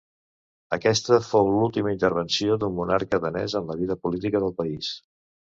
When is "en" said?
3.61-3.71